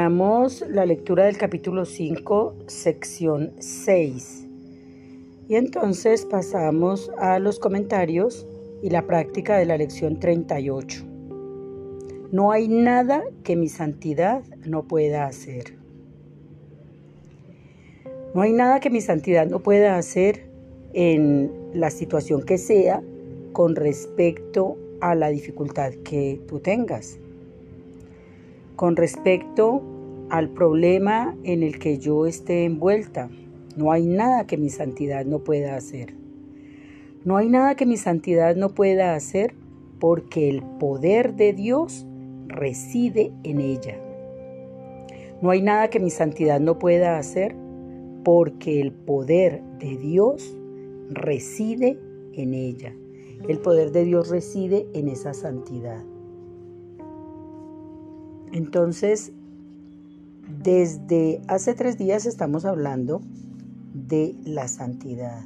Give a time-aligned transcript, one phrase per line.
[0.00, 4.46] La lectura del capítulo 5, sección 6.
[5.46, 8.46] Y entonces pasamos a los comentarios
[8.82, 11.04] y la práctica de la lección 38.
[12.32, 15.76] No hay nada que mi santidad no pueda hacer.
[18.34, 20.46] No hay nada que mi santidad no pueda hacer
[20.94, 23.02] en la situación que sea
[23.52, 27.18] con respecto a la dificultad que tú tengas
[28.80, 29.82] con respecto
[30.30, 33.28] al problema en el que yo esté envuelta.
[33.76, 36.14] No hay nada que mi santidad no pueda hacer.
[37.26, 39.52] No hay nada que mi santidad no pueda hacer
[39.98, 42.06] porque el poder de Dios
[42.46, 43.98] reside en ella.
[45.42, 47.54] No hay nada que mi santidad no pueda hacer
[48.24, 50.56] porque el poder de Dios
[51.10, 51.98] reside
[52.32, 52.96] en ella.
[53.46, 56.02] El poder de Dios reside en esa santidad.
[58.52, 59.32] Entonces,
[60.62, 63.22] desde hace tres días estamos hablando
[63.94, 65.44] de la santidad,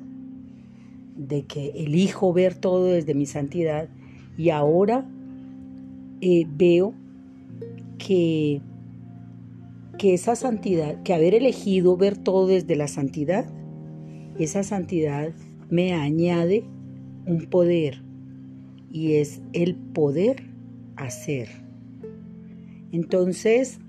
[1.17, 3.89] de que elijo ver todo desde mi santidad
[4.37, 5.07] y ahora
[6.21, 6.95] eh, veo
[7.99, 8.61] que,
[9.99, 13.47] que esa santidad, que haber elegido ver todo desde la santidad,
[14.39, 15.33] esa santidad
[15.71, 16.65] me añade
[17.27, 18.03] un poder
[18.91, 20.45] y es el poder
[20.97, 21.64] hacer.
[22.95, 23.81] Entonces,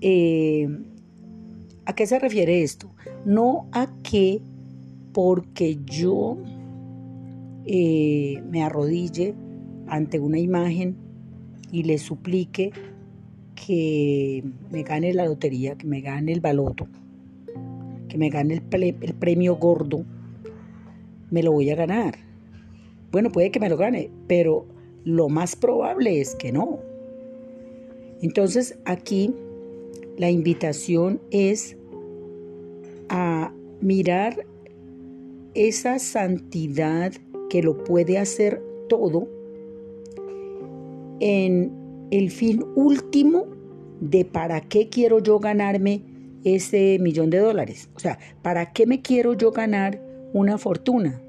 [0.00, 0.68] eh,
[1.86, 2.94] ¿a qué se refiere esto?
[3.24, 4.40] No a que
[5.12, 6.38] porque yo
[7.66, 9.34] eh, me arrodille
[9.88, 10.96] ante una imagen
[11.72, 12.70] y le suplique
[13.56, 16.86] que me gane la lotería, que me gane el baloto,
[18.08, 20.04] que me gane el, el premio gordo,
[21.28, 22.14] me lo voy a ganar.
[23.10, 24.64] Bueno, puede que me lo gane, pero
[25.02, 26.91] lo más probable es que no.
[28.22, 29.34] Entonces aquí
[30.16, 31.76] la invitación es
[33.08, 34.46] a mirar
[35.54, 37.12] esa santidad
[37.50, 39.28] que lo puede hacer todo
[41.20, 41.72] en
[42.10, 43.46] el fin último
[44.00, 46.02] de para qué quiero yo ganarme
[46.44, 47.88] ese millón de dólares.
[47.94, 50.00] O sea, ¿para qué me quiero yo ganar
[50.32, 51.20] una fortuna?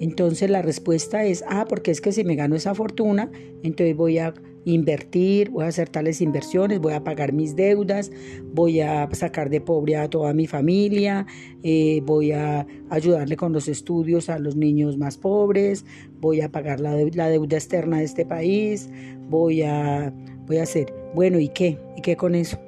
[0.00, 3.30] Entonces la respuesta es, ah, porque es que si me gano esa fortuna,
[3.62, 4.34] entonces voy a
[4.64, 8.10] invertir, voy a hacer tales inversiones, voy a pagar mis deudas,
[8.52, 11.26] voy a sacar de pobre a toda mi familia,
[11.62, 15.84] eh, voy a ayudarle con los estudios a los niños más pobres,
[16.20, 18.88] voy a pagar la, la deuda externa de este país,
[19.28, 20.12] voy a,
[20.46, 21.78] voy a hacer, bueno, ¿y qué?
[21.96, 22.58] ¿Y qué con eso?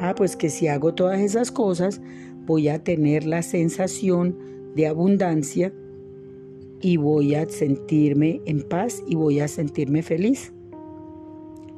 [0.00, 2.00] Ah, pues que si hago todas esas cosas,
[2.46, 4.38] voy a tener la sensación
[4.74, 5.72] de abundancia
[6.80, 10.52] y voy a sentirme en paz y voy a sentirme feliz.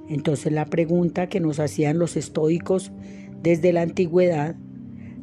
[0.08, 2.92] Entonces la pregunta que nos hacían los estoicos
[3.42, 4.56] desde la antigüedad,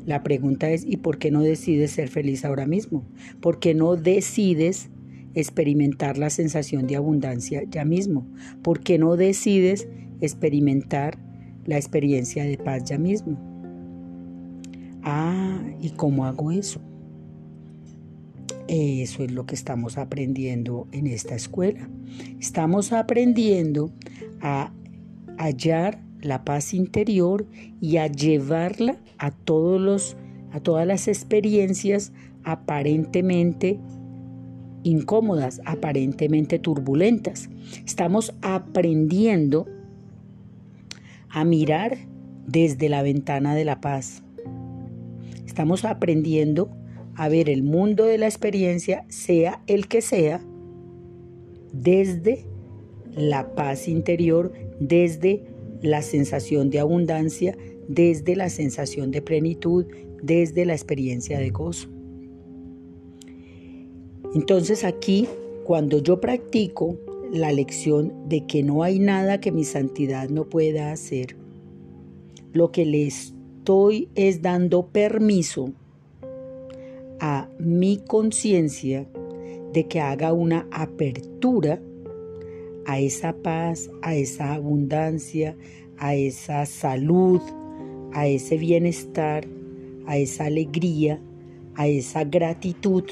[0.05, 3.03] la pregunta es, ¿y por qué no decides ser feliz ahora mismo?
[3.41, 4.89] ¿Por qué no decides
[5.35, 8.25] experimentar la sensación de abundancia ya mismo?
[8.63, 9.87] ¿Por qué no decides
[10.21, 11.19] experimentar
[11.65, 13.37] la experiencia de paz ya mismo?
[15.03, 16.81] Ah, ¿y cómo hago eso?
[18.67, 21.89] Eso es lo que estamos aprendiendo en esta escuela.
[22.39, 23.91] Estamos aprendiendo
[24.41, 24.71] a
[25.37, 27.47] hallar la paz interior
[27.79, 30.17] y a llevarla a todos los
[30.51, 32.13] a todas las experiencias
[32.43, 33.79] aparentemente
[34.83, 37.49] incómodas, aparentemente turbulentas.
[37.85, 39.67] Estamos aprendiendo
[41.29, 41.97] a mirar
[42.47, 44.23] desde la ventana de la paz.
[45.45, 46.69] Estamos aprendiendo
[47.17, 50.39] a ver el mundo de la experiencia, sea el que sea,
[51.73, 52.45] desde
[53.15, 55.43] la paz interior, desde
[55.81, 57.57] la sensación de abundancia,
[57.87, 59.87] desde la sensación de plenitud,
[60.21, 61.89] desde la experiencia de gozo.
[64.35, 65.27] Entonces aquí,
[65.63, 66.99] cuando yo practico
[67.31, 71.35] la lección de que no hay nada que mi santidad no pueda hacer,
[72.53, 75.73] lo que le estoy es dando permiso
[77.19, 79.07] a mi conciencia
[79.73, 81.81] de que haga una apertura
[82.85, 85.55] a esa paz, a esa abundancia,
[85.97, 87.41] a esa salud,
[88.13, 89.45] a ese bienestar,
[90.05, 91.19] a esa alegría,
[91.75, 93.03] a esa gratitud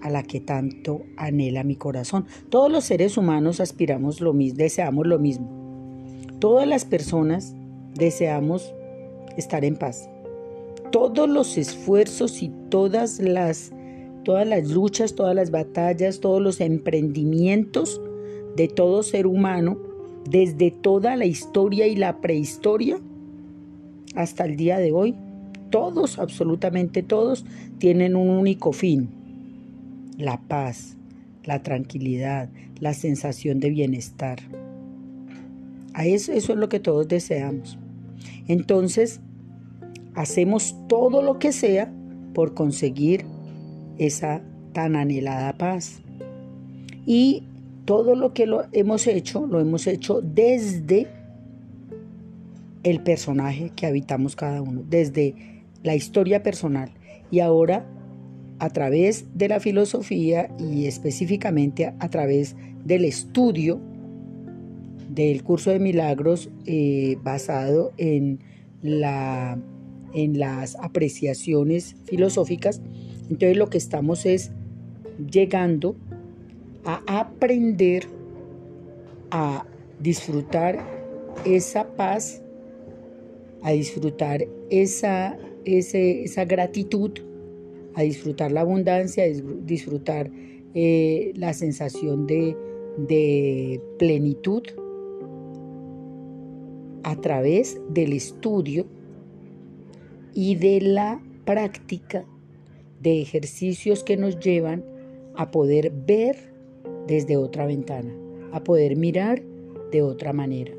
[0.00, 2.26] a la que tanto anhela mi corazón.
[2.48, 5.48] Todos los seres humanos aspiramos lo mismo, deseamos lo mismo.
[6.40, 7.54] Todas las personas
[7.94, 8.74] deseamos
[9.36, 10.08] estar en paz
[10.92, 13.70] todos los esfuerzos y todas las,
[14.24, 18.00] todas las luchas, todas las batallas, todos los emprendimientos
[18.56, 19.76] de todo ser humano
[20.24, 22.98] desde toda la historia y la prehistoria
[24.14, 25.14] hasta el día de hoy,
[25.68, 27.44] todos, absolutamente todos,
[27.76, 29.10] tienen un único fin,
[30.16, 30.96] la paz,
[31.44, 32.48] la tranquilidad,
[32.80, 34.38] la sensación de bienestar.
[35.92, 37.76] A eso, eso es lo que todos deseamos.
[38.48, 39.20] Entonces,
[40.14, 41.92] hacemos todo lo que sea
[42.32, 43.24] por conseguir
[43.98, 44.42] esa
[44.72, 46.00] tan anhelada paz.
[47.06, 47.44] Y
[47.84, 51.08] todo lo que lo hemos hecho, lo hemos hecho desde
[52.82, 55.34] el personaje que habitamos cada uno, desde
[55.82, 56.90] la historia personal.
[57.30, 57.86] Y ahora,
[58.58, 63.80] a través de la filosofía y específicamente a, través del estudio
[65.08, 68.40] del curso de milagros eh, basado en,
[68.82, 69.58] la,
[70.14, 72.80] en las apreciaciones filosóficas,
[73.30, 74.50] entonces lo que estamos es
[75.30, 75.96] llegando
[76.84, 78.06] a aprender
[79.30, 79.64] a
[80.00, 80.78] disfrutar
[81.44, 82.42] esa paz,
[83.62, 87.12] a disfrutar esa, esa gratitud,
[87.94, 89.28] a disfrutar la abundancia, a
[89.64, 90.30] disfrutar
[90.74, 92.56] eh, la sensación de,
[92.96, 94.62] de plenitud
[97.04, 98.86] a través del estudio
[100.34, 102.24] y de la práctica
[103.00, 104.84] de ejercicios que nos llevan
[105.34, 106.36] a poder ver
[107.06, 108.14] desde otra ventana,
[108.52, 109.42] a poder mirar
[109.90, 110.72] de otra manera.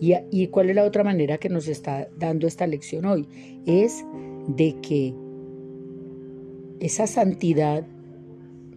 [0.00, 3.26] ¿Y, ¿Y, cuál es la otra manera que nos está dando esta lección hoy?
[3.64, 4.04] Es
[4.48, 5.14] de que
[6.80, 7.86] esa santidad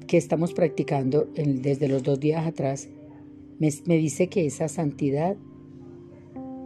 [0.08, 2.90] que estamos practicando desde los dos días atrás,
[3.60, 5.36] me dice que esa santidad,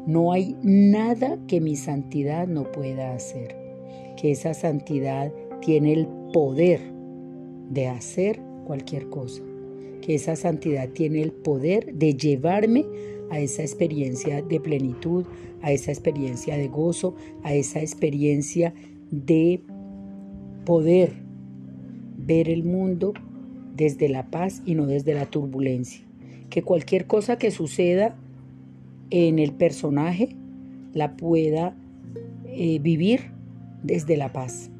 [0.05, 3.55] no hay nada que mi santidad no pueda hacer,
[4.17, 6.81] que esa santidad tiene el poder
[7.69, 9.41] de hacer cualquier cosa
[10.03, 12.85] que esa santidad tiene el poder de llevarme
[13.29, 15.25] a esa experiencia de plenitud,
[15.61, 18.73] a esa experiencia de gozo, a esa experiencia
[19.11, 19.61] de
[20.65, 21.13] poder
[22.17, 23.13] ver el mundo
[23.75, 26.05] desde la paz y no desde la turbulencia.
[26.49, 28.17] Que cualquier cosa que suceda
[29.15, 30.35] en el personaje
[30.91, 31.75] la pueda
[32.47, 33.29] eh, vivir
[33.83, 34.71] desde la paz.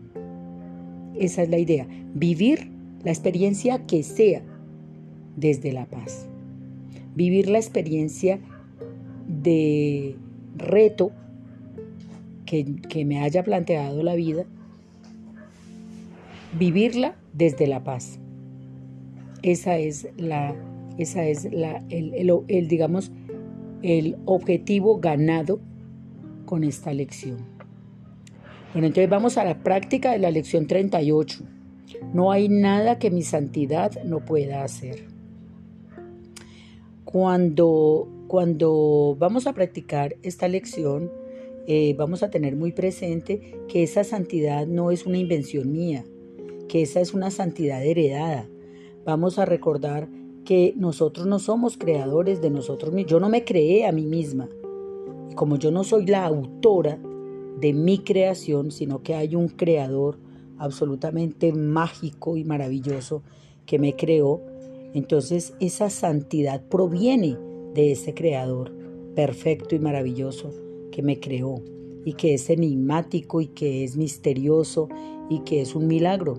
[1.16, 2.72] Esa es la idea, vivir
[3.04, 4.42] la experiencia que sea
[5.36, 6.28] desde la paz.
[7.16, 8.40] Vivir la experiencia
[9.28, 10.16] de
[10.58, 11.12] reto
[12.48, 14.46] que, me haya planteado la vida,
[16.58, 18.18] vivirla desde la paz.
[19.44, 20.56] Esa es la,
[20.98, 23.12] esa es la, el, digamos,
[23.84, 25.60] el objetivo ganado
[26.46, 27.38] con esta lección.
[28.72, 31.44] Bueno, entonces vamos a la práctica de la lección 38.
[32.14, 35.06] No hay nada que mi santidad no pueda hacer.
[37.04, 41.12] Cuando, cuando vamos a practicar esta lección,
[41.68, 46.04] eh, vamos a tener muy presente que esa santidad no es una invención mía,
[46.68, 48.50] que esa es una santidad heredada.
[49.06, 50.08] Vamos a recordar
[50.46, 53.12] que nosotros no somos creadores de nosotros mismos.
[53.12, 54.50] Yo no me creé a mí misma.
[55.36, 57.00] Como yo no soy la autora
[57.60, 60.18] de mi creación, sino que hay un creador
[60.58, 63.24] absolutamente mágico y maravilloso
[63.66, 64.42] que me creó,
[64.94, 67.38] entonces esa santidad proviene
[67.74, 68.72] de ese creador
[69.16, 70.52] perfecto y maravilloso
[70.92, 71.62] que me creó
[72.06, 74.90] y que es enigmático y que es misterioso
[75.30, 76.38] y que es un milagro.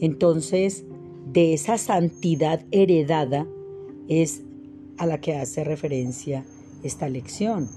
[0.00, 0.84] Entonces,
[1.26, 3.46] de esa santidad heredada
[4.08, 4.42] es
[4.98, 6.44] a la que hace referencia
[6.82, 7.68] esta lección.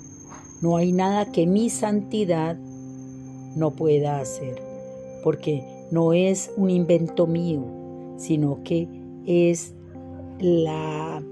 [0.62, 2.58] No hay nada que mi santidad
[3.56, 4.62] no pueda hacer,
[5.24, 7.64] porque no es un invento mío,
[8.18, 8.88] sino que
[9.26, 9.74] es
[10.40, 11.24] la,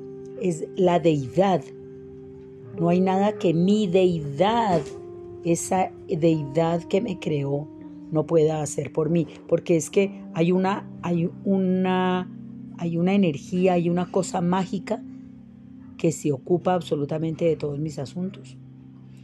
[0.41, 1.61] es la deidad.
[2.79, 4.81] No hay nada que mi deidad,
[5.43, 7.67] esa deidad que me creó,
[8.13, 9.27] no pueda hacer por mí.
[9.47, 12.31] Porque es que hay una, hay una,
[12.77, 15.03] hay una energía, hay una cosa mágica
[15.97, 18.57] que se ocupa absolutamente de todos mis asuntos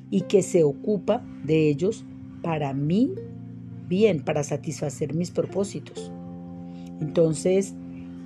[0.09, 2.05] y que se ocupa de ellos
[2.41, 3.13] para mí
[3.87, 6.11] bien, para satisfacer mis propósitos.
[7.01, 7.75] Entonces,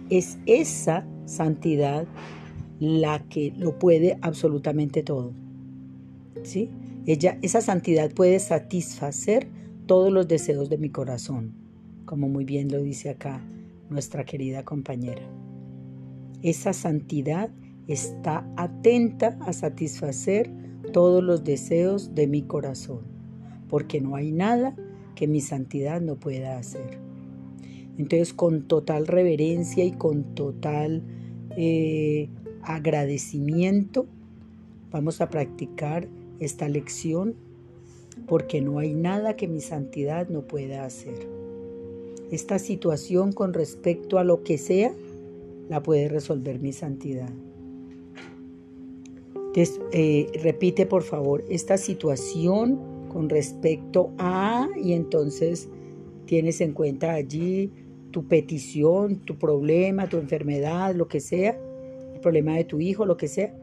[0.09, 2.05] es esa santidad
[2.79, 5.31] la que lo puede absolutamente todo.
[6.43, 6.69] ¿Sí?
[7.05, 9.47] Ella, esa santidad puede satisfacer
[9.85, 11.53] todos los deseos de mi corazón,
[12.05, 13.41] como muy bien lo dice acá
[13.89, 15.23] nuestra querida compañera.
[16.41, 17.49] Esa santidad
[17.87, 20.51] está atenta a satisfacer
[20.91, 23.01] todos los deseos de mi corazón,
[23.69, 24.75] porque no hay nada
[25.15, 26.99] que mi santidad no pueda hacer.
[27.97, 31.03] Entonces, con total reverencia y con total
[31.55, 32.29] eh,
[32.63, 34.07] agradecimiento,
[34.93, 36.07] Vamos a practicar
[36.39, 37.33] esta lección
[38.27, 41.27] porque no hay nada que mi santidad no pueda hacer.
[42.31, 44.93] Esta situación con respecto a lo que sea,
[45.69, 47.29] la puede resolver mi santidad.
[49.55, 52.79] Eh, repite por favor esta situación
[53.09, 55.69] con respecto a y entonces
[56.25, 57.71] tienes en cuenta allí
[58.09, 61.59] tu petición, tu problema, tu enfermedad, lo que sea,
[62.13, 63.53] el problema de tu hijo, lo que sea,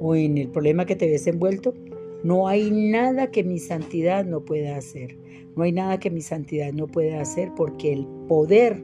[0.00, 1.74] o en el problema que te ves envuelto,
[2.24, 5.16] no hay nada que mi santidad no pueda hacer.
[5.56, 8.82] No hay nada que mi santidad no pueda hacer porque el poder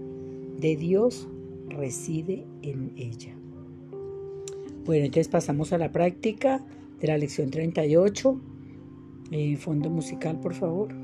[0.58, 1.28] de Dios
[1.68, 3.34] reside en ella.
[4.84, 6.64] Bueno, entonces pasamos a la práctica
[7.00, 8.40] de la lección 38.
[9.30, 11.03] Eh, fondo musical, por favor.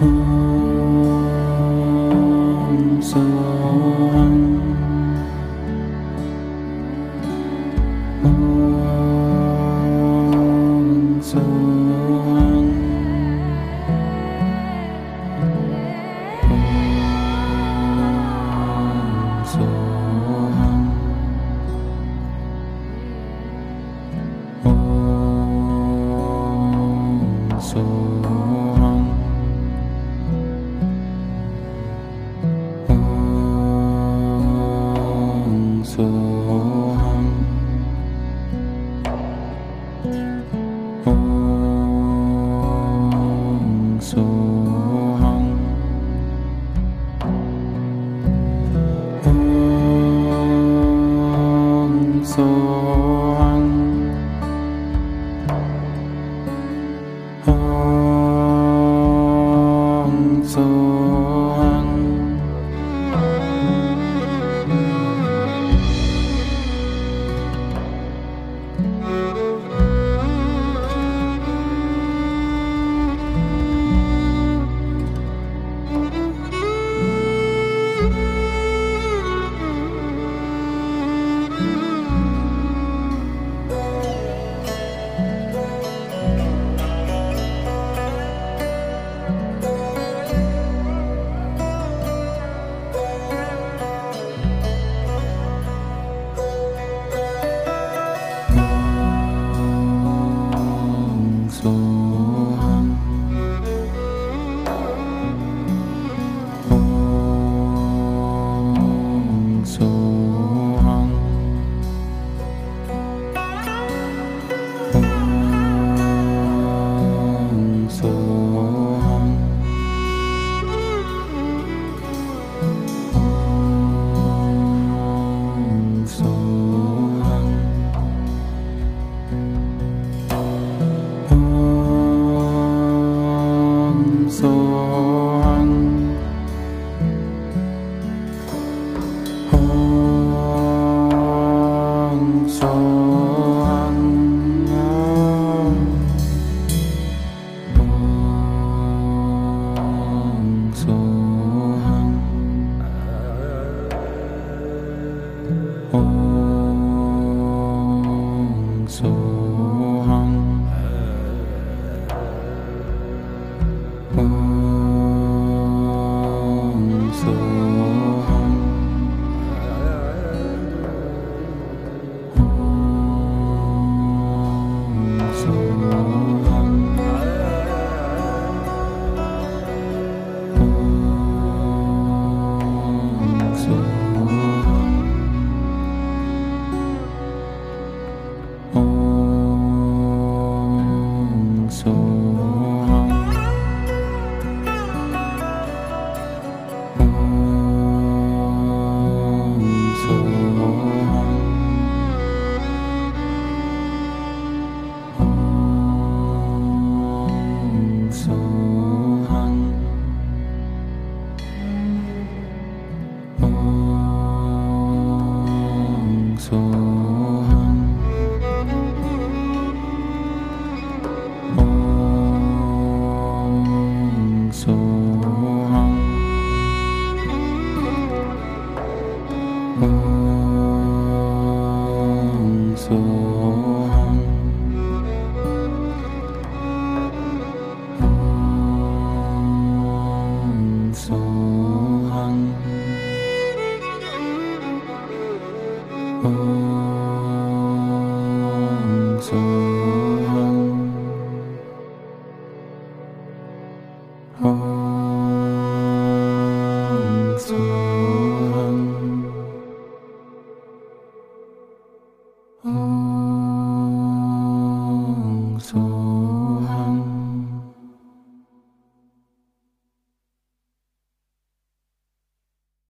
[0.00, 0.37] Oh.